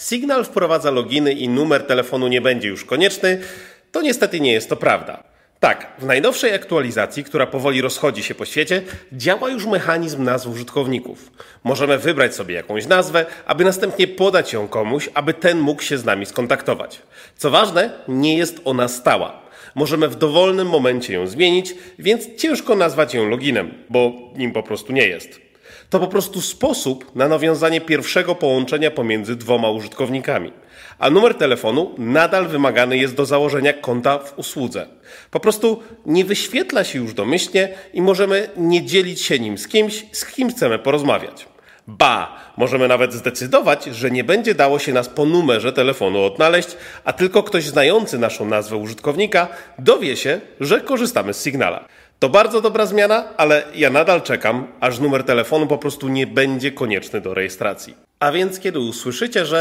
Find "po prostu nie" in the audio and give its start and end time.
24.52-25.06, 35.30-36.24, 55.66-56.26